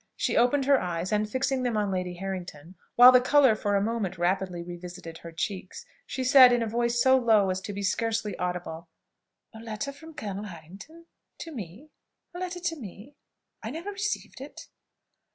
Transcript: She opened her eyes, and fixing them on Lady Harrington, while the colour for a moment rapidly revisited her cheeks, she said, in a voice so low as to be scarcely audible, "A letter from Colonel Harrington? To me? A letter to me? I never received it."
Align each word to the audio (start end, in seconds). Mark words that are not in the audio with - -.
She 0.15 0.35
opened 0.35 0.65
her 0.65 0.81
eyes, 0.81 1.11
and 1.11 1.29
fixing 1.29 1.61
them 1.61 1.77
on 1.77 1.91
Lady 1.91 2.15
Harrington, 2.15 2.73
while 2.95 3.11
the 3.11 3.21
colour 3.21 3.53
for 3.55 3.75
a 3.75 3.83
moment 3.83 4.17
rapidly 4.17 4.63
revisited 4.63 5.19
her 5.19 5.31
cheeks, 5.31 5.85
she 6.07 6.23
said, 6.23 6.51
in 6.51 6.63
a 6.63 6.67
voice 6.67 6.99
so 6.99 7.15
low 7.19 7.51
as 7.51 7.61
to 7.61 7.71
be 7.71 7.83
scarcely 7.83 8.35
audible, 8.39 8.89
"A 9.53 9.59
letter 9.59 9.91
from 9.91 10.15
Colonel 10.15 10.45
Harrington? 10.45 11.05
To 11.41 11.51
me? 11.51 11.91
A 12.33 12.39
letter 12.39 12.59
to 12.59 12.75
me? 12.75 13.15
I 13.61 13.69
never 13.69 13.91
received 13.91 14.41
it." 14.41 14.69